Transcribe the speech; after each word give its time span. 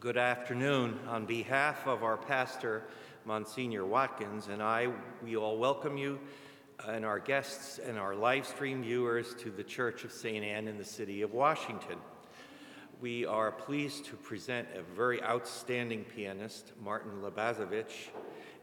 Good 0.00 0.16
afternoon. 0.16 0.98
On 1.08 1.26
behalf 1.26 1.86
of 1.86 2.02
our 2.02 2.16
pastor, 2.16 2.84
Monsignor 3.26 3.84
Watkins, 3.84 4.48
and 4.48 4.62
I, 4.62 4.88
we 5.22 5.36
all 5.36 5.58
welcome 5.58 5.98
you 5.98 6.18
and 6.88 7.04
our 7.04 7.18
guests 7.18 7.78
and 7.78 7.98
our 7.98 8.14
live 8.14 8.46
stream 8.46 8.82
viewers 8.82 9.34
to 9.40 9.50
the 9.50 9.62
Church 9.62 10.04
of 10.04 10.10
St. 10.10 10.42
Anne 10.42 10.68
in 10.68 10.78
the 10.78 10.86
city 10.86 11.20
of 11.20 11.34
Washington. 11.34 11.98
We 13.02 13.26
are 13.26 13.52
pleased 13.52 14.06
to 14.06 14.16
present 14.16 14.68
a 14.74 14.80
very 14.80 15.22
outstanding 15.22 16.04
pianist, 16.04 16.72
Martin 16.82 17.20
Labazevitch. 17.20 18.08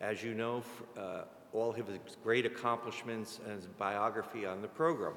As 0.01 0.23
you 0.23 0.33
know, 0.33 0.63
uh, 0.97 1.25
all 1.53 1.71
his 1.71 1.85
great 2.23 2.47
accomplishments 2.47 3.39
and 3.45 3.57
his 3.57 3.67
biography 3.67 4.47
on 4.47 4.63
the 4.63 4.67
program. 4.67 5.13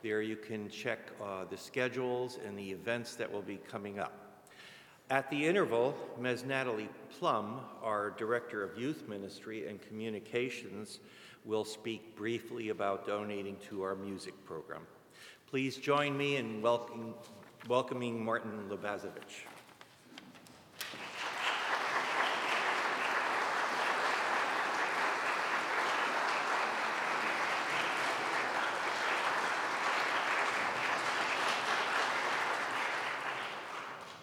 There 0.02 0.20
you 0.20 0.36
can 0.36 0.68
check 0.68 0.98
uh, 1.22 1.44
the 1.48 1.56
schedules 1.56 2.38
and 2.46 2.58
the 2.58 2.70
events 2.70 3.14
that 3.14 3.32
will 3.32 3.40
be 3.40 3.56
coming 3.56 3.98
up. 3.98 4.12
At 5.08 5.30
the 5.30 5.46
interval, 5.46 5.96
Ms. 6.20 6.44
Natalie 6.44 6.90
Plum, 7.18 7.62
our 7.82 8.10
Director 8.10 8.62
of 8.62 8.78
Youth 8.78 9.08
Ministry 9.08 9.66
and 9.66 9.80
Communications, 9.80 11.00
will 11.46 11.64
speak 11.64 12.14
briefly 12.14 12.68
about 12.68 13.06
donating 13.06 13.56
to 13.70 13.82
our 13.82 13.94
music 13.94 14.34
program. 14.44 14.82
Please 15.46 15.78
join 15.78 16.14
me 16.14 16.36
in 16.36 16.60
welcoming, 16.60 17.14
welcoming 17.68 18.22
Martin 18.22 18.68
Labazevitch. 18.68 19.46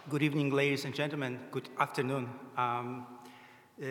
Good 0.10 0.24
evening, 0.24 0.52
ladies 0.52 0.86
and 0.86 0.96
gentlemen. 0.96 1.38
Good 1.52 1.68
afternoon. 1.78 2.30
Um, 2.56 3.06
uh, 3.78 3.86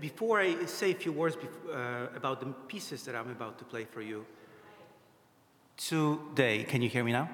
before 0.00 0.40
I 0.40 0.64
say 0.64 0.92
a 0.92 0.94
few 0.94 1.12
words 1.12 1.36
uh, 1.36 2.06
about 2.16 2.40
the 2.40 2.46
pieces 2.46 3.02
that 3.02 3.14
I'm 3.14 3.30
about 3.30 3.58
to 3.58 3.66
play 3.66 3.84
for 3.84 4.00
you 4.00 4.24
today, 5.76 6.64
can 6.64 6.80
you 6.80 6.88
hear 6.88 7.04
me 7.04 7.12
now? 7.12 7.28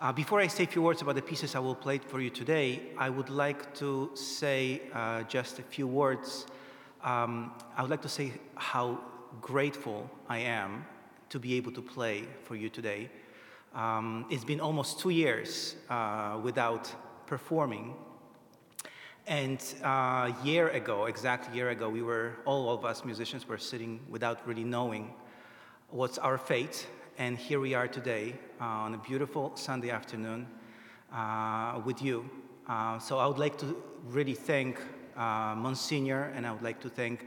Uh, 0.00 0.10
before 0.10 0.40
I 0.40 0.48
say 0.48 0.64
a 0.64 0.66
few 0.66 0.82
words 0.82 1.02
about 1.02 1.14
the 1.14 1.22
pieces 1.22 1.54
I 1.54 1.60
will 1.60 1.76
play 1.76 1.98
for 1.98 2.20
you 2.20 2.30
today, 2.30 2.82
I 2.98 3.10
would 3.10 3.30
like 3.30 3.72
to 3.74 4.10
say 4.14 4.82
uh, 4.92 5.22
just 5.22 5.60
a 5.60 5.62
few 5.62 5.86
words. 5.86 6.46
Um, 7.04 7.52
I 7.76 7.82
would 7.82 7.92
like 7.92 8.02
to 8.02 8.08
say 8.08 8.32
how 8.56 8.98
grateful 9.40 10.10
I 10.28 10.38
am 10.38 10.84
to 11.28 11.38
be 11.38 11.54
able 11.54 11.70
to 11.70 11.80
play 11.80 12.24
for 12.42 12.56
you 12.56 12.68
today. 12.68 13.08
Um, 13.74 14.26
it's 14.30 14.44
been 14.44 14.60
almost 14.60 14.98
two 14.98 15.10
years 15.10 15.76
uh, 15.88 16.38
without 16.42 16.92
performing. 17.26 17.94
And 19.26 19.62
a 19.82 19.88
uh, 19.88 20.32
year 20.42 20.68
ago, 20.70 21.06
exact 21.06 21.54
year 21.54 21.70
ago, 21.70 21.88
we 21.88 22.02
were, 22.02 22.36
all 22.44 22.70
of 22.70 22.84
us 22.84 23.04
musicians 23.04 23.46
were 23.46 23.58
sitting 23.58 24.00
without 24.08 24.46
really 24.46 24.64
knowing 24.64 25.14
what's 25.90 26.18
our 26.18 26.36
fate. 26.36 26.86
And 27.18 27.38
here 27.38 27.60
we 27.60 27.74
are 27.74 27.86
today 27.86 28.34
uh, 28.60 28.64
on 28.64 28.94
a 28.94 28.98
beautiful 28.98 29.52
Sunday 29.54 29.90
afternoon 29.90 30.48
uh, 31.12 31.80
with 31.84 32.02
you. 32.02 32.28
So 33.00 33.18
I 33.18 33.26
would 33.26 33.38
like 33.38 33.58
to 33.58 33.76
really 34.06 34.34
thank 34.34 34.80
uh, 35.16 35.54
Monsignor 35.56 36.32
and 36.34 36.46
I 36.46 36.52
would 36.52 36.62
like 36.62 36.80
to 36.80 36.88
thank 36.88 37.26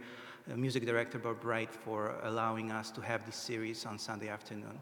music 0.56 0.86
director 0.86 1.20
Bob 1.20 1.44
Wright 1.44 1.74
for 1.74 2.16
allowing 2.24 2.72
us 2.72 2.92
to 2.92 3.02
have 3.02 3.26
this 3.26 3.36
series 3.36 3.86
on 3.86 4.00
Sunday 4.00 4.30
afternoon. 4.30 4.80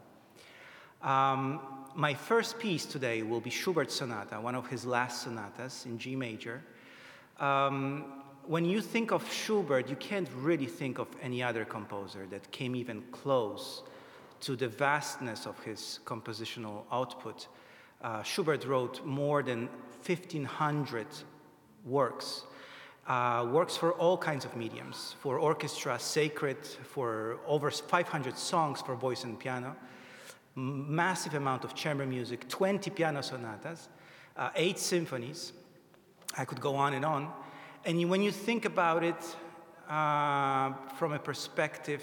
Um, 1.02 1.60
my 1.94 2.14
first 2.14 2.58
piece 2.58 2.86
today 2.86 3.22
will 3.22 3.40
be 3.40 3.50
Schubert's 3.50 3.96
Sonata, 3.96 4.40
one 4.40 4.54
of 4.54 4.68
his 4.68 4.86
last 4.86 5.22
sonatas 5.22 5.84
in 5.84 5.98
G 5.98 6.14
major. 6.14 6.62
Um, 7.40 8.22
when 8.46 8.64
you 8.64 8.80
think 8.80 9.10
of 9.10 9.30
Schubert, 9.32 9.88
you 9.88 9.96
can't 9.96 10.28
really 10.36 10.66
think 10.66 10.98
of 10.98 11.08
any 11.20 11.42
other 11.42 11.64
composer 11.64 12.26
that 12.30 12.50
came 12.52 12.76
even 12.76 13.02
close 13.10 13.82
to 14.40 14.56
the 14.56 14.68
vastness 14.68 15.46
of 15.46 15.58
his 15.64 16.00
compositional 16.04 16.84
output. 16.92 17.48
Uh, 18.00 18.22
Schubert 18.22 18.64
wrote 18.64 19.04
more 19.04 19.42
than 19.42 19.68
1,500 20.06 21.06
works, 21.84 22.44
uh, 23.08 23.46
works 23.50 23.76
for 23.76 23.92
all 23.94 24.16
kinds 24.16 24.44
of 24.44 24.56
mediums, 24.56 25.14
for 25.20 25.38
orchestra, 25.38 25.98
sacred, 25.98 26.64
for 26.64 27.38
over 27.46 27.70
500 27.70 28.38
songs 28.38 28.80
for 28.80 28.94
voice 28.94 29.24
and 29.24 29.38
piano 29.38 29.76
massive 30.54 31.34
amount 31.34 31.64
of 31.64 31.74
chamber 31.74 32.06
music, 32.06 32.48
20 32.48 32.90
piano 32.90 33.22
sonatas, 33.22 33.88
uh, 34.36 34.50
eight 34.54 34.78
symphonies. 34.78 35.52
I 36.36 36.44
could 36.44 36.60
go 36.60 36.74
on 36.76 36.94
and 36.94 37.04
on. 37.04 37.30
And 37.84 38.08
when 38.08 38.22
you 38.22 38.30
think 38.30 38.64
about 38.64 39.02
it 39.02 39.36
uh, 39.88 40.72
from 40.96 41.12
a 41.12 41.18
perspective 41.18 42.02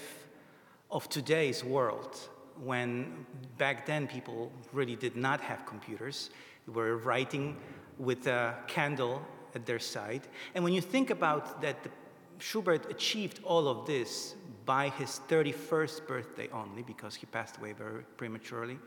of 0.90 1.08
today's 1.08 1.64
world, 1.64 2.16
when 2.62 3.26
back 3.56 3.86
then 3.86 4.06
people 4.06 4.52
really 4.72 4.96
did 4.96 5.16
not 5.16 5.40
have 5.40 5.64
computers, 5.64 6.30
they 6.66 6.72
were 6.72 6.98
writing 6.98 7.56
with 7.98 8.26
a 8.26 8.54
candle 8.66 9.22
at 9.54 9.66
their 9.66 9.78
side. 9.78 10.22
And 10.54 10.62
when 10.62 10.72
you 10.72 10.80
think 10.80 11.10
about 11.10 11.60
that, 11.62 11.76
Schubert 12.38 12.90
achieved 12.90 13.40
all 13.44 13.68
of 13.68 13.86
this 13.86 14.34
by 14.70 14.88
his 14.90 15.20
31st 15.28 16.06
birthday 16.06 16.48
only, 16.52 16.82
because 16.82 17.16
he 17.16 17.26
passed 17.26 17.56
away 17.56 17.72
very 17.72 18.04
prematurely. 18.16 18.78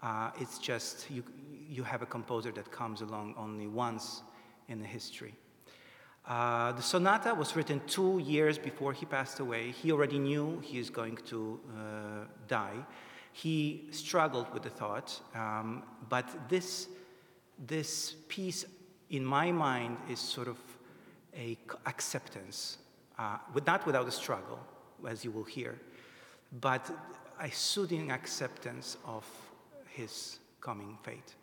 Uh, 0.00 0.30
it's 0.38 0.56
just 0.60 1.10
you, 1.10 1.24
you 1.68 1.82
have 1.82 2.00
a 2.00 2.06
composer 2.06 2.52
that 2.52 2.70
comes 2.70 3.00
along 3.00 3.34
only 3.36 3.66
once 3.66 4.22
in 4.68 4.78
the 4.78 4.86
history. 4.86 5.34
Uh, 6.28 6.70
the 6.70 6.82
sonata 6.82 7.34
was 7.34 7.56
written 7.56 7.80
two 7.88 8.20
years 8.20 8.56
before 8.56 8.92
he 8.92 9.04
passed 9.04 9.40
away. 9.40 9.72
He 9.72 9.90
already 9.90 10.20
knew 10.20 10.60
he 10.62 10.78
is 10.78 10.90
going 10.90 11.16
to 11.26 11.58
uh, 11.58 12.26
die. 12.46 12.78
He 13.32 13.88
struggled 13.90 14.54
with 14.54 14.62
the 14.62 14.70
thought, 14.70 15.20
um, 15.34 15.82
but 16.08 16.48
this, 16.48 16.86
this 17.66 18.14
piece, 18.28 18.64
in 19.08 19.24
my 19.24 19.50
mind, 19.50 19.96
is 20.08 20.20
sort 20.20 20.46
of 20.46 20.58
a 21.36 21.58
acceptance, 21.84 22.78
uh, 23.18 23.38
not 23.66 23.84
without 23.86 24.06
a 24.06 24.12
struggle, 24.12 24.60
as 25.06 25.24
you 25.24 25.30
will 25.30 25.44
hear, 25.44 25.78
but 26.60 26.90
a 27.40 27.50
soothing 27.50 28.10
acceptance 28.10 28.96
of 29.06 29.24
his 29.88 30.38
coming 30.60 30.98
fate. 31.02 31.34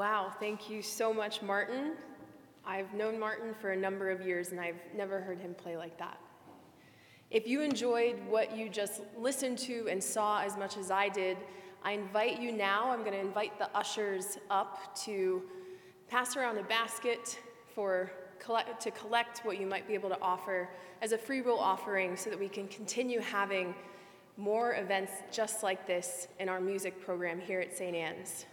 Wow, 0.00 0.32
thank 0.40 0.70
you 0.70 0.80
so 0.80 1.12
much, 1.12 1.42
Martin. 1.42 1.92
I've 2.64 2.94
known 2.94 3.20
Martin 3.20 3.52
for 3.60 3.72
a 3.72 3.76
number 3.76 4.08
of 4.08 4.26
years 4.26 4.50
and 4.50 4.58
I've 4.58 4.80
never 4.96 5.20
heard 5.20 5.38
him 5.38 5.52
play 5.52 5.76
like 5.76 5.98
that. 5.98 6.18
If 7.30 7.46
you 7.46 7.60
enjoyed 7.60 8.16
what 8.26 8.56
you 8.56 8.70
just 8.70 9.02
listened 9.18 9.58
to 9.58 9.88
and 9.90 10.02
saw 10.02 10.40
as 10.40 10.56
much 10.56 10.78
as 10.78 10.90
I 10.90 11.10
did, 11.10 11.36
I 11.84 11.92
invite 11.92 12.40
you 12.40 12.50
now, 12.50 12.90
I'm 12.90 13.00
going 13.00 13.12
to 13.12 13.20
invite 13.20 13.58
the 13.58 13.68
ushers 13.76 14.38
up 14.48 14.96
to 15.04 15.42
pass 16.08 16.34
around 16.34 16.56
a 16.56 16.62
basket 16.62 17.38
for 17.74 18.10
to 18.80 18.90
collect 18.92 19.40
what 19.40 19.60
you 19.60 19.66
might 19.66 19.86
be 19.86 19.92
able 19.92 20.08
to 20.08 20.20
offer 20.22 20.70
as 21.02 21.12
a 21.12 21.18
free 21.18 21.42
will 21.42 21.58
offering 21.58 22.16
so 22.16 22.30
that 22.30 22.38
we 22.38 22.48
can 22.48 22.68
continue 22.68 23.20
having 23.20 23.74
more 24.38 24.76
events 24.76 25.12
just 25.30 25.62
like 25.62 25.86
this 25.86 26.26
in 26.38 26.48
our 26.48 26.58
music 26.58 27.04
program 27.04 27.38
here 27.38 27.60
at 27.60 27.76
St. 27.76 27.94
Anne's. 27.94 28.46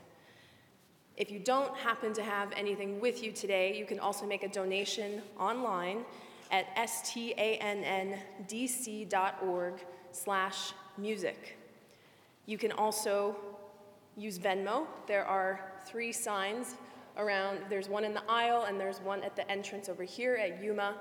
If 1.18 1.32
you 1.32 1.40
don't 1.40 1.76
happen 1.76 2.14
to 2.14 2.24
have 2.24 2.52
anything 2.56 3.02
with 3.02 3.24
you 3.24 3.32
today, 3.32 3.76
you 3.76 3.86
can 3.86 4.00
also 4.00 4.28
make 4.28 4.44
a 4.44 4.48
donation 4.48 5.24
online 5.40 6.06
at 6.52 6.68
stanndc.org 6.76 7.74
slash 10.12 10.74
music. 10.98 11.58
You 12.46 12.60
can 12.60 12.72
also 12.72 13.36
use 14.16 14.38
Venmo. 14.38 14.86
There 15.08 15.26
are 15.26 15.74
three 15.88 16.12
signs 16.12 16.76
around, 17.18 17.62
there's 17.68 17.90
one 17.90 18.04
in 18.04 18.14
the 18.14 18.24
aisle 18.30 18.66
and 18.68 18.80
there's 18.80 19.00
one 19.00 19.24
at 19.24 19.36
the 19.36 19.50
entrance 19.50 19.90
over 19.90 20.04
here 20.04 20.36
at 20.36 20.64
Yuma. 20.64 20.98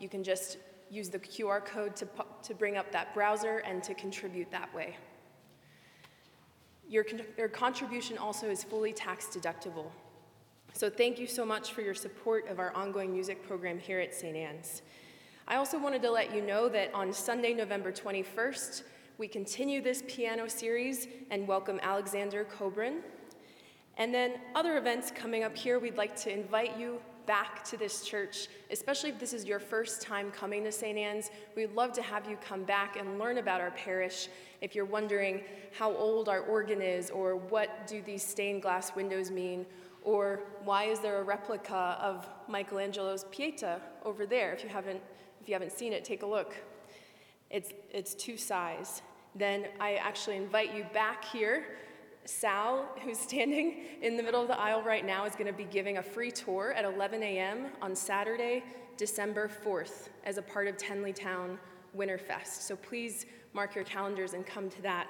You 0.00 0.08
can 0.08 0.24
just 0.24 0.56
use 0.90 1.10
the 1.10 1.18
QR 1.18 1.62
code 1.62 1.94
to, 1.96 2.08
to 2.42 2.54
bring 2.54 2.78
up 2.78 2.90
that 2.92 3.12
browser 3.12 3.58
and 3.58 3.82
to 3.84 3.92
contribute 3.92 4.50
that 4.50 4.74
way. 4.74 4.96
Your, 6.88 7.04
your 7.36 7.48
contribution 7.48 8.16
also 8.16 8.48
is 8.48 8.64
fully 8.64 8.92
tax 8.92 9.26
deductible. 9.26 9.90
So 10.72 10.88
thank 10.88 11.18
you 11.18 11.26
so 11.26 11.44
much 11.44 11.72
for 11.72 11.82
your 11.82 11.94
support 11.94 12.48
of 12.48 12.58
our 12.58 12.74
ongoing 12.74 13.12
music 13.12 13.46
program 13.46 13.78
here 13.78 14.00
at 14.00 14.14
St. 14.14 14.36
Anne's. 14.36 14.82
I 15.46 15.56
also 15.56 15.78
wanted 15.78 16.02
to 16.02 16.10
let 16.10 16.34
you 16.34 16.40
know 16.40 16.68
that 16.68 16.92
on 16.94 17.12
Sunday, 17.12 17.52
November 17.52 17.92
21st, 17.92 18.82
we 19.18 19.28
continue 19.28 19.82
this 19.82 20.02
piano 20.06 20.48
series 20.48 21.08
and 21.30 21.48
welcome 21.48 21.80
Alexander 21.82 22.44
Kobrin. 22.44 23.00
And 23.96 24.14
then 24.14 24.34
other 24.54 24.78
events 24.78 25.10
coming 25.10 25.42
up 25.42 25.56
here, 25.56 25.78
we'd 25.78 25.96
like 25.96 26.14
to 26.20 26.32
invite 26.32 26.78
you 26.78 27.00
back 27.28 27.62
to 27.62 27.76
this 27.76 28.00
church, 28.00 28.48
especially 28.70 29.10
if 29.10 29.18
this 29.18 29.34
is 29.34 29.44
your 29.44 29.58
first 29.58 30.00
time 30.00 30.30
coming 30.30 30.64
to 30.64 30.72
St. 30.72 30.96
Anne's. 30.96 31.30
We'd 31.54 31.74
love 31.74 31.92
to 31.92 32.02
have 32.02 32.28
you 32.28 32.38
come 32.38 32.64
back 32.64 32.96
and 32.96 33.18
learn 33.18 33.36
about 33.36 33.60
our 33.60 33.70
parish. 33.72 34.28
If 34.62 34.74
you're 34.74 34.86
wondering 34.86 35.42
how 35.78 35.94
old 35.94 36.30
our 36.30 36.40
organ 36.40 36.80
is, 36.80 37.10
or 37.10 37.36
what 37.36 37.86
do 37.86 38.00
these 38.00 38.26
stained 38.26 38.62
glass 38.62 38.96
windows 38.96 39.30
mean, 39.30 39.66
or 40.02 40.40
why 40.64 40.84
is 40.84 41.00
there 41.00 41.18
a 41.18 41.22
replica 41.22 41.98
of 42.00 42.26
Michelangelo's 42.48 43.26
Pieta 43.30 43.78
over 44.06 44.24
there? 44.24 44.54
If 44.54 44.64
you 44.64 44.70
haven't, 44.70 45.02
if 45.42 45.48
you 45.48 45.54
haven't 45.54 45.72
seen 45.72 45.92
it, 45.92 46.06
take 46.06 46.22
a 46.22 46.26
look. 46.26 46.54
It's, 47.50 47.72
it's 47.90 48.14
two 48.14 48.38
size. 48.38 49.02
Then 49.34 49.66
I 49.78 49.96
actually 49.96 50.36
invite 50.36 50.74
you 50.74 50.86
back 50.94 51.26
here 51.26 51.66
Sal, 52.28 52.86
who's 53.02 53.18
standing 53.18 53.84
in 54.02 54.18
the 54.18 54.22
middle 54.22 54.42
of 54.42 54.48
the 54.48 54.58
aisle 54.58 54.82
right 54.82 55.04
now, 55.04 55.24
is 55.24 55.32
going 55.32 55.46
to 55.46 55.52
be 55.52 55.64
giving 55.64 55.96
a 55.96 56.02
free 56.02 56.30
tour 56.30 56.74
at 56.76 56.84
11 56.84 57.22
a.m. 57.22 57.68
on 57.80 57.96
Saturday, 57.96 58.62
December 58.98 59.50
4th, 59.64 60.10
as 60.24 60.36
a 60.36 60.42
part 60.42 60.68
of 60.68 60.76
Tenleytown 60.76 61.56
Winterfest. 61.96 62.60
So 62.60 62.76
please 62.76 63.24
mark 63.54 63.74
your 63.74 63.84
calendars 63.84 64.34
and 64.34 64.44
come 64.44 64.68
to 64.68 64.82
that. 64.82 65.08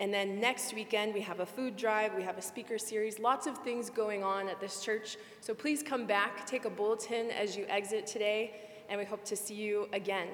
And 0.00 0.12
then 0.12 0.40
next 0.40 0.74
weekend, 0.74 1.14
we 1.14 1.20
have 1.20 1.38
a 1.38 1.46
food 1.46 1.76
drive, 1.76 2.12
we 2.16 2.24
have 2.24 2.38
a 2.38 2.42
speaker 2.42 2.76
series, 2.76 3.20
lots 3.20 3.46
of 3.46 3.56
things 3.58 3.88
going 3.88 4.24
on 4.24 4.48
at 4.48 4.60
this 4.60 4.82
church. 4.82 5.16
So 5.40 5.54
please 5.54 5.80
come 5.80 6.06
back, 6.06 6.44
take 6.44 6.64
a 6.64 6.70
bulletin 6.70 7.30
as 7.30 7.56
you 7.56 7.66
exit 7.68 8.08
today, 8.08 8.54
and 8.88 8.98
we 8.98 9.04
hope 9.04 9.24
to 9.26 9.36
see 9.36 9.54
you 9.54 9.88
again. 9.92 10.26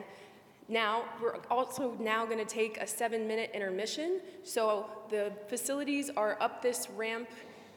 Now, 0.68 1.04
we're 1.22 1.36
also 1.50 1.96
now 2.00 2.26
going 2.26 2.38
to 2.38 2.44
take 2.44 2.78
a 2.78 2.86
seven 2.86 3.28
minute 3.28 3.50
intermission. 3.54 4.20
So 4.42 4.86
the 5.08 5.32
facilities 5.48 6.10
are 6.16 6.36
up 6.40 6.60
this 6.60 6.88
ramp 6.90 7.28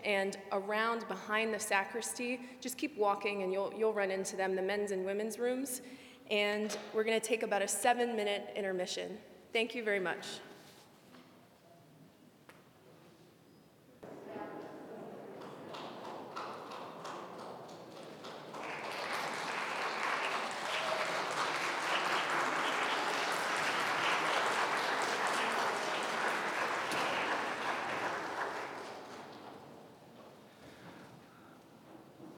and 0.03 0.37
around 0.51 1.07
behind 1.07 1.53
the 1.53 1.59
sacristy. 1.59 2.41
Just 2.61 2.77
keep 2.77 2.97
walking 2.97 3.43
and 3.43 3.53
you'll, 3.53 3.73
you'll 3.77 3.93
run 3.93 4.11
into 4.11 4.35
them, 4.35 4.55
the 4.55 4.61
men's 4.61 4.91
and 4.91 5.05
women's 5.05 5.37
rooms. 5.37 5.81
And 6.31 6.75
we're 6.93 7.03
going 7.03 7.19
to 7.19 7.25
take 7.25 7.43
about 7.43 7.61
a 7.61 7.67
seven 7.67 8.15
minute 8.15 8.53
intermission. 8.55 9.17
Thank 9.53 9.75
you 9.75 9.83
very 9.83 9.99
much. 9.99 10.25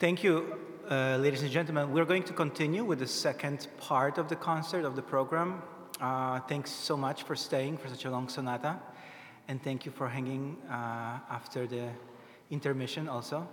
Thank 0.02 0.24
you, 0.24 0.58
uh, 0.90 1.18
ladies 1.18 1.44
and 1.44 1.52
gentlemen. 1.52 1.92
We're 1.92 2.06
going 2.06 2.24
to 2.24 2.34
continue 2.34 2.84
with 2.84 2.98
the 2.98 3.06
second 3.06 3.68
part 3.78 4.18
of 4.18 4.30
the 4.30 4.36
concert 4.36 4.84
of 4.84 4.96
the 4.96 5.02
program. 5.04 5.62
Uh, 6.00 6.40
thanks 6.40 6.72
so 6.72 6.98
much 6.98 7.22
for 7.22 7.36
staying 7.36 7.78
for 7.78 7.88
such 7.88 8.06
a 8.06 8.10
long 8.10 8.28
sonata, 8.28 8.80
and 9.48 9.62
thank 9.62 9.86
you 9.86 9.92
for 9.92 10.10
hanging 10.10 10.58
uh, 10.68 11.20
after 11.30 11.68
the 11.68 11.90
intermission 12.50 13.08
also. 13.08 13.48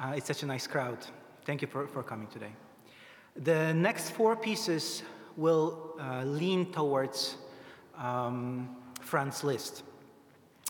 Uh, 0.00 0.14
it's 0.16 0.26
such 0.26 0.42
a 0.42 0.46
nice 0.46 0.66
crowd. 0.66 0.98
Thank 1.44 1.62
you 1.62 1.68
for, 1.68 1.86
for 1.86 2.02
coming 2.02 2.26
today. 2.26 2.50
The 3.36 3.72
next 3.72 4.10
four 4.10 4.34
pieces 4.34 5.04
will 5.36 5.94
uh, 6.00 6.24
lean 6.24 6.72
towards 6.72 7.36
um, 7.96 8.74
Franz 9.00 9.44
Liszt. 9.44 9.84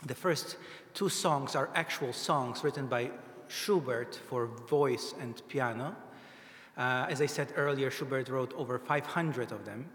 The 0.04 0.14
first 0.14 0.58
two 0.92 1.08
songs 1.08 1.56
are 1.56 1.70
actual 1.74 2.12
songs 2.12 2.62
written 2.62 2.88
by 2.88 3.10
Schubert 3.52 4.18
for 4.28 4.46
voice 4.46 5.14
and 5.20 5.46
piano. 5.48 5.94
Uh, 6.76 7.06
as 7.08 7.20
I 7.20 7.26
said 7.26 7.52
earlier, 7.56 7.90
Schubert 7.90 8.28
wrote 8.28 8.54
over 8.54 8.78
500 8.78 9.52
of 9.52 9.64
them. 9.66 9.86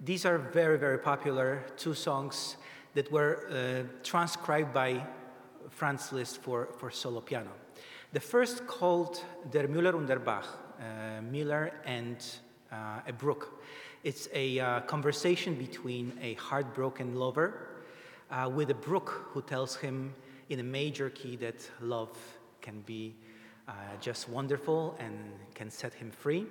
These 0.00 0.24
are 0.24 0.38
very, 0.38 0.78
very 0.78 0.98
popular 0.98 1.64
two 1.76 1.94
songs 1.94 2.56
that 2.94 3.10
were 3.12 3.46
uh, 3.50 3.86
transcribed 4.02 4.72
by 4.72 5.04
Franz 5.68 6.12
Liszt 6.12 6.40
for, 6.42 6.68
for 6.78 6.90
solo 6.90 7.20
piano. 7.20 7.50
The 8.12 8.20
first 8.20 8.66
called 8.66 9.22
Der 9.50 9.68
Müller 9.68 9.94
und 9.94 10.06
der 10.06 10.18
Bach, 10.18 10.46
uh, 10.78 11.20
Miller 11.20 11.72
and 11.84 12.24
uh, 12.72 13.00
a 13.06 13.12
brook. 13.12 13.62
It's 14.02 14.28
a 14.32 14.60
uh, 14.60 14.80
conversation 14.80 15.54
between 15.56 16.12
a 16.22 16.34
heartbroken 16.34 17.16
lover 17.16 17.68
uh, 18.30 18.50
with 18.52 18.70
a 18.70 18.74
brook 18.74 19.28
who 19.32 19.42
tells 19.42 19.76
him 19.76 20.14
in 20.48 20.60
a 20.60 20.64
major 20.64 21.10
key 21.10 21.36
that 21.36 21.68
love 21.80 22.16
can 22.64 22.80
be 22.80 23.14
uh, 23.68 23.72
just 24.00 24.28
wonderful 24.28 24.96
and 24.98 25.14
can 25.54 25.70
set 25.70 25.92
him 25.92 26.10
free. 26.10 26.46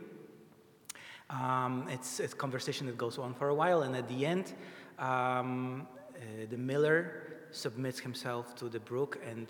Um, 1.30 1.88
it's, 1.90 2.20
it's, 2.20 2.34
a 2.34 2.36
conversation 2.36 2.86
that 2.86 2.98
goes 2.98 3.18
on 3.18 3.34
for 3.34 3.50
a 3.50 3.56
while, 3.56 3.82
and 3.82 3.96
at 3.96 4.08
the 4.08 4.24
end, 4.24 4.54
um, 5.00 5.88
uh, 6.16 6.46
the 6.52 6.58
miller 6.58 7.24
submits 7.50 8.00
himself 8.00 8.56
to 8.56 8.70
the 8.70 8.80
brook 8.80 9.18
and 9.28 9.48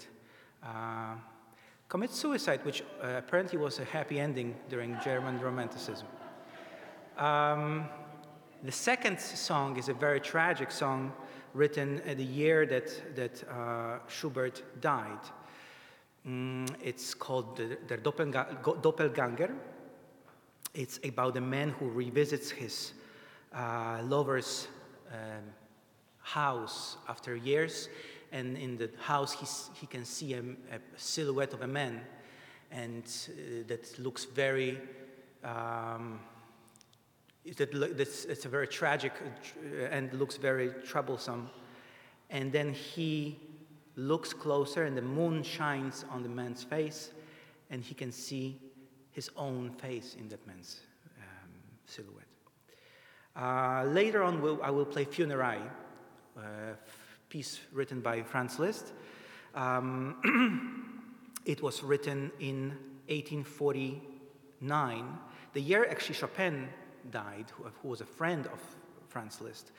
uh, 0.64 1.16
commits 1.90 2.18
suicide, 2.18 2.62
which 2.64 2.82
uh, 2.82 3.16
apparently 3.18 3.58
was 3.58 3.80
a 3.80 3.86
happy 3.86 4.20
ending 4.20 4.56
during 4.70 4.98
German 5.04 5.40
Romanticism. 5.42 6.08
Um, 7.18 7.90
the 8.64 8.72
second 8.72 9.20
song 9.20 9.78
is 9.78 9.90
a 9.90 9.94
very 9.94 10.22
tragic 10.22 10.72
song 10.72 11.12
written 11.54 12.02
the 12.16 12.24
year 12.24 12.66
that, 12.66 13.16
that 13.16 13.44
uh, 13.50 14.00
Schubert 14.08 14.64
died. 14.80 15.20
Mm, 16.28 16.70
it's 16.82 17.14
called 17.14 17.58
Der 17.58 17.98
Doppelganger. 17.98 19.52
It's 20.74 21.00
about 21.04 21.36
a 21.36 21.42
man 21.42 21.70
who 21.72 21.90
revisits 21.90 22.50
his 22.50 22.94
uh, 23.54 24.02
lover's 24.04 24.68
um, 25.12 25.44
house 26.20 26.98
after 27.10 27.36
years, 27.36 27.90
and 28.32 28.58
in 28.58 28.78
the 28.78 28.90
house 29.00 29.34
he 29.74 29.86
can 29.86 30.06
see 30.06 30.34
a, 30.34 30.40
a 30.40 30.80
silhouette 30.96 31.54
of 31.54 31.62
a 31.62 31.68
man, 31.68 32.02
and 32.72 33.04
uh, 33.04 33.64
that 33.68 34.00
looks 34.00 34.24
very. 34.26 34.80
Um, 35.44 36.20
that, 37.58 38.00
it's 38.00 38.46
a 38.46 38.50
very 38.50 38.68
tragic 38.68 39.12
uh, 39.22 39.84
and 39.92 40.14
looks 40.14 40.38
very 40.38 40.72
troublesome. 40.86 41.50
And 42.30 42.52
then 42.54 42.74
he 42.74 43.38
looks 43.96 44.34
closer, 44.34 44.84
and 44.84 44.98
the 44.98 45.02
moon 45.02 45.44
shines 45.44 46.06
on 46.10 46.24
the 46.24 46.30
man's 46.30 46.64
face, 46.64 47.12
and 47.70 47.84
he 47.84 47.94
can 47.94 48.12
see 48.12 48.60
his 49.12 49.30
own 49.38 49.70
face 49.72 50.16
in 50.20 50.28
that 50.30 50.46
man's 50.48 50.82
um, 51.20 51.50
silhouette. 51.86 52.24
Uh, 53.36 53.84
later 53.88 54.24
on, 54.24 54.42
we'll, 54.42 54.62
I 54.62 54.70
will 54.70 54.86
play 54.86 55.06
Funérailles, 55.06 55.70
a 56.38 56.76
piece 57.30 57.60
written 57.72 58.02
by 58.02 58.22
Franz 58.24 58.60
Liszt. 58.60 58.94
Um, 59.56 61.02
it 61.46 61.62
was 61.62 61.84
written 61.84 62.32
in 62.40 62.70
1849, 63.08 65.18
the 65.54 65.62
year 65.62 65.88
actually 65.90 66.16
Chopin 66.16 66.70
died, 67.12 67.46
who, 67.56 67.66
who 67.82 67.90
was 67.90 68.02
a 68.02 68.06
friend 68.06 68.48
of 68.48 68.60
Franz 69.08 69.42
Liszt. 69.42 69.72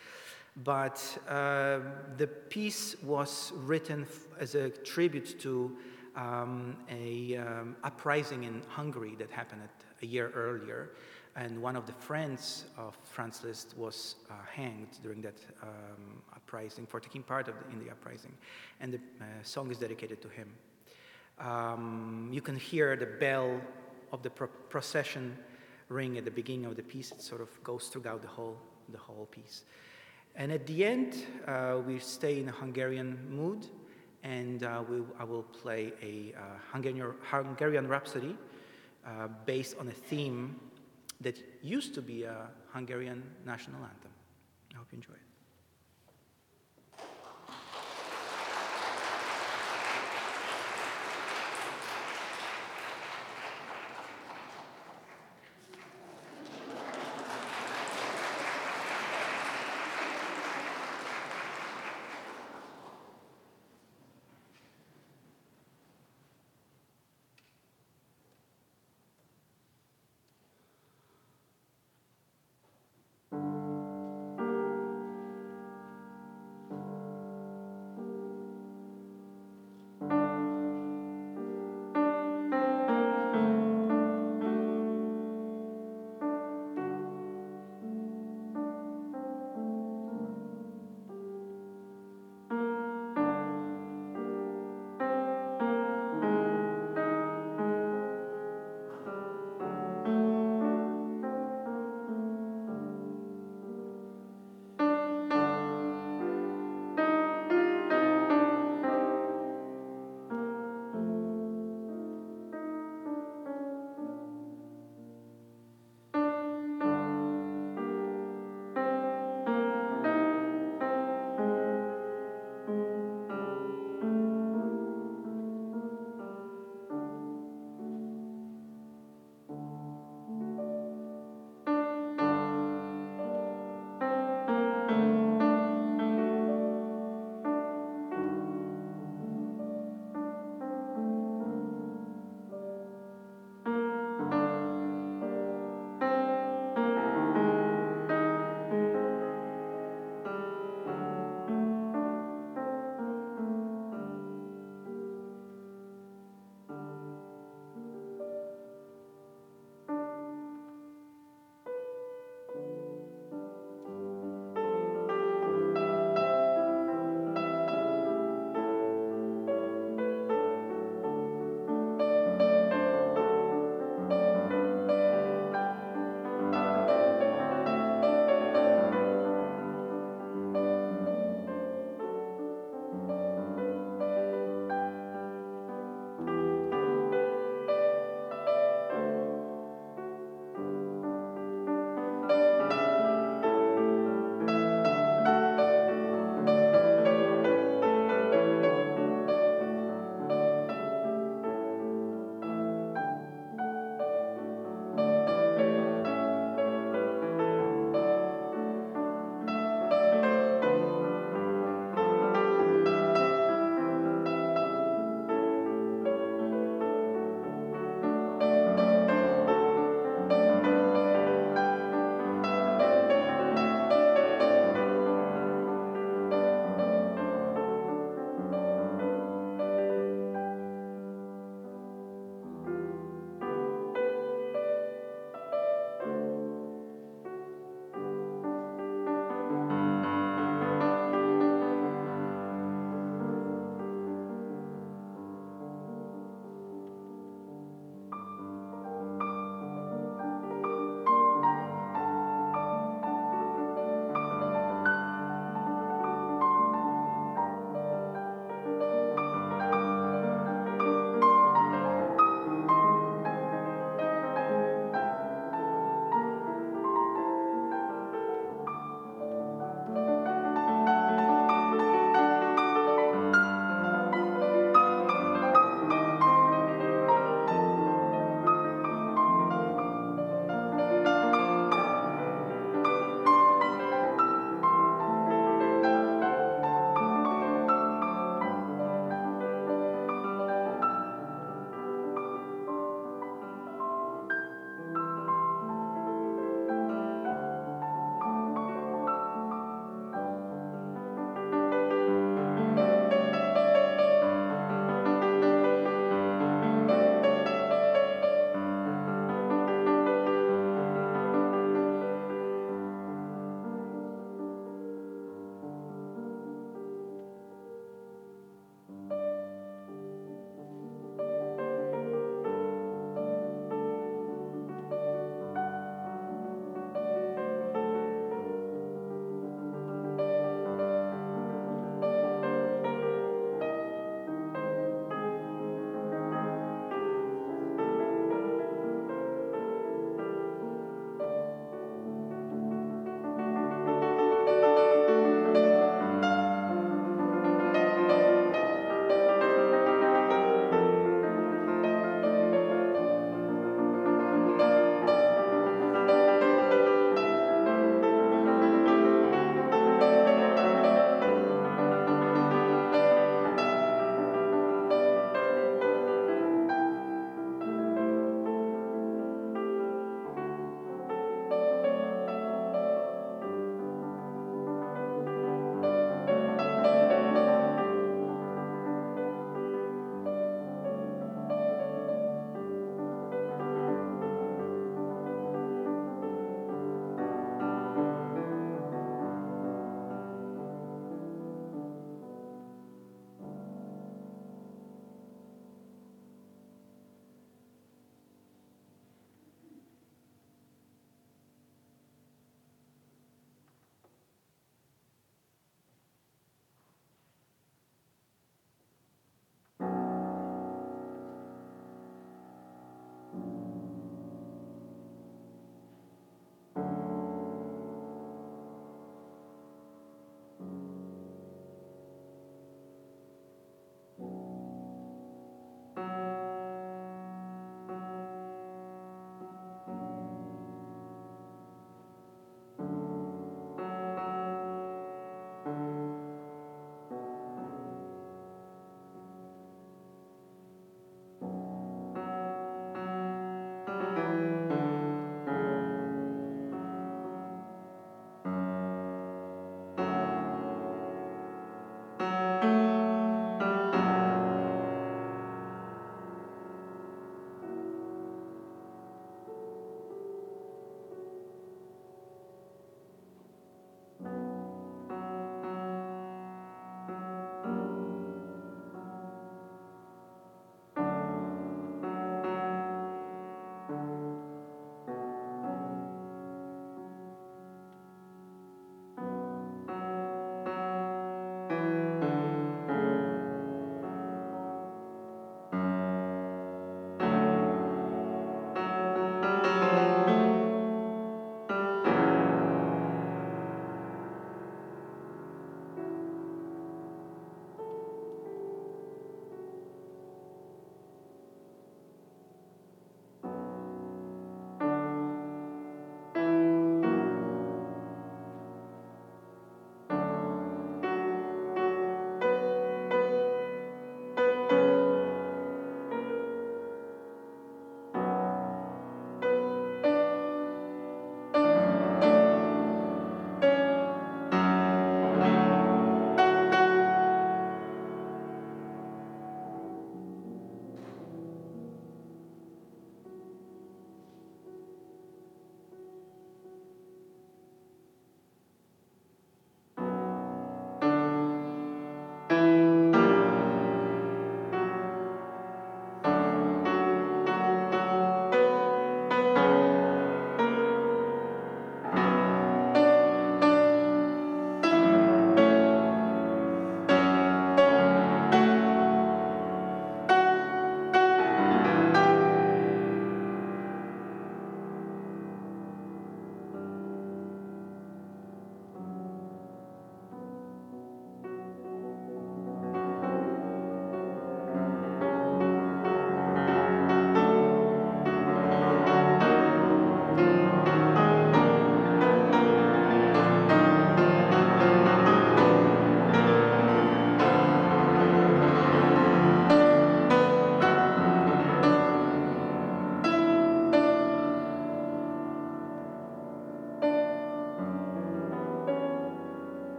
But 0.56 1.18
uh, 1.28 1.80
the 2.16 2.28
piece 2.28 2.94
was 3.02 3.52
written 3.56 4.06
as 4.38 4.54
a 4.54 4.70
tribute 4.70 5.40
to 5.40 5.76
um, 6.14 6.76
a 6.88 7.36
um, 7.36 7.76
uprising 7.82 8.44
in 8.44 8.62
Hungary 8.68 9.16
that 9.18 9.30
happened 9.30 9.62
a 10.02 10.06
year 10.06 10.30
earlier, 10.34 10.90
and 11.34 11.60
one 11.60 11.74
of 11.74 11.86
the 11.86 11.92
friends 11.92 12.66
of 12.78 12.96
Franz 13.02 13.42
Liszt 13.42 13.76
was 13.76 14.14
uh, 14.30 14.34
hanged 14.48 14.98
during 15.02 15.20
that 15.22 15.34
um, 15.60 16.22
uprising 16.32 16.86
for 16.86 17.00
taking 17.00 17.24
part 17.24 17.46
the, 17.46 17.54
in 17.72 17.84
the 17.84 17.90
uprising, 17.90 18.32
and 18.80 18.92
the 18.92 19.00
uh, 19.20 19.24
song 19.42 19.72
is 19.72 19.78
dedicated 19.78 20.22
to 20.22 20.28
him. 20.28 20.48
Um, 21.40 22.30
you 22.32 22.40
can 22.40 22.56
hear 22.56 22.94
the 22.94 23.06
bell 23.06 23.60
of 24.12 24.22
the 24.22 24.30
pro 24.30 24.46
procession 24.46 25.36
ring 25.88 26.16
at 26.16 26.24
the 26.24 26.30
beginning 26.30 26.66
of 26.66 26.76
the 26.76 26.82
piece. 26.82 27.10
It 27.10 27.22
sort 27.22 27.40
of 27.40 27.48
goes 27.64 27.88
throughout 27.88 28.22
the 28.22 28.28
whole 28.28 28.56
the 28.90 28.98
whole 28.98 29.26
piece. 29.26 29.64
And 30.36 30.50
at 30.50 30.66
the 30.66 30.84
end, 30.84 31.24
uh, 31.46 31.80
we 31.86 31.98
stay 31.98 32.40
in 32.40 32.48
a 32.48 32.52
Hungarian 32.52 33.18
mood, 33.30 33.66
and 34.22 34.64
uh, 34.64 34.82
we, 34.88 35.02
I 35.18 35.24
will 35.24 35.44
play 35.44 35.92
a 36.02 36.34
uh, 36.36 36.42
Hungarian, 36.72 37.14
Hungarian 37.22 37.86
Rhapsody 37.86 38.36
uh, 39.06 39.28
based 39.46 39.76
on 39.78 39.88
a 39.88 39.92
theme 39.92 40.58
that 41.20 41.38
used 41.62 41.94
to 41.94 42.02
be 42.02 42.24
a 42.24 42.48
Hungarian 42.72 43.22
national 43.44 43.82
anthem. 43.82 44.10
I 44.74 44.78
hope 44.78 44.88
you 44.90 44.96
enjoy 44.96 45.14
it. 45.14 45.33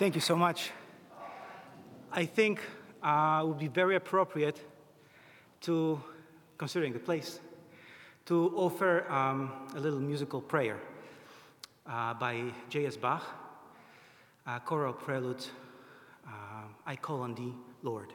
Thank 0.00 0.14
you 0.14 0.22
so 0.22 0.34
much. 0.34 0.70
I 2.10 2.24
think 2.24 2.62
uh, 3.02 3.40
it 3.42 3.46
would 3.46 3.58
be 3.58 3.68
very 3.68 3.96
appropriate 3.96 4.58
to, 5.60 6.00
considering 6.56 6.94
the 6.94 6.98
place, 6.98 7.38
to 8.24 8.50
offer 8.56 9.06
um, 9.12 9.52
a 9.76 9.78
little 9.78 10.00
musical 10.00 10.40
prayer 10.40 10.78
uh, 11.86 12.14
by 12.14 12.44
J.S. 12.70 12.96
Bach, 12.96 13.22
uh, 14.46 14.58
choral 14.60 14.94
prelude, 14.94 15.44
uh, 16.26 16.30
I 16.86 16.96
Call 16.96 17.20
on 17.20 17.34
Thee, 17.34 17.52
Lord. 17.82 18.14